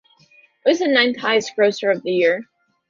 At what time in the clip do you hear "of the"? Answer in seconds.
1.91-2.11